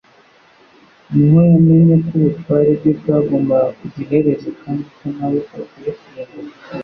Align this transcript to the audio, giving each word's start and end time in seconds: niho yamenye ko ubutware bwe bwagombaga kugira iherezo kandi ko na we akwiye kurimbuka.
niho 1.13 1.39
yamenye 1.51 1.95
ko 2.05 2.11
ubutware 2.17 2.69
bwe 2.77 2.91
bwagombaga 2.99 3.69
kugira 3.79 4.05
iherezo 4.11 4.49
kandi 4.61 4.83
ko 4.97 5.05
na 5.15 5.25
we 5.31 5.39
akwiye 5.59 5.91
kurimbuka. 5.99 6.73